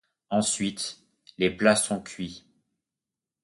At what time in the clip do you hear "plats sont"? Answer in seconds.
1.51-2.01